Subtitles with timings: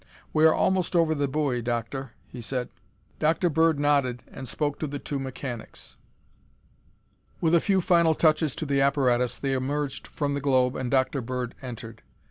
[0.33, 2.69] "We are almost over the buoy, Doctor," he said.
[3.19, 3.51] Dr.
[3.51, 5.95] Bird nodded and spoke to the two mechanics.
[7.39, 11.21] With a few final touches to the apparatus they emerged from the globe and Dr.
[11.21, 12.01] Bird entered.